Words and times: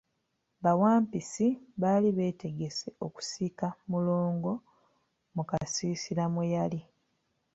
Bawampisi 0.63 1.47
baali 1.81 2.09
beetegese 2.17 2.89
okusika 3.05 3.67
Mulongo 3.91 4.53
mu 5.35 5.43
kasiisira 5.49 6.23
mwe 6.33 6.45
yali. 6.55 6.81